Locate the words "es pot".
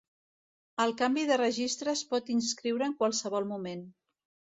1.97-2.31